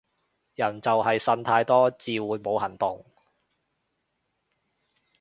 [0.55, 3.05] 人就係呻太多至會冇行動